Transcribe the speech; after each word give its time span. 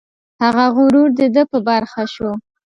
هغه 0.43 0.65
غرور 0.75 1.09
د 1.19 1.21
ده 1.35 1.43
په 1.51 1.57
برخه 1.69 2.03
شو. 2.13 2.31